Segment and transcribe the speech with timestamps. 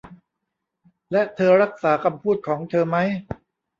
[1.11, 3.07] และเธอรักษาคำพูดของเธอมั้ย